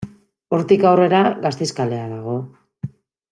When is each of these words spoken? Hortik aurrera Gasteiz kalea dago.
Hortik 0.57 0.85
aurrera 0.91 1.19
Gasteiz 1.43 1.69
kalea 1.81 2.09
dago. 2.15 2.35